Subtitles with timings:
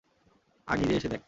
[0.67, 1.19] আয় নিজেই এসে দেখ!